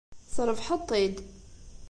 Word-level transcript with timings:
Trebḥeḍ-t-id. 0.33 1.15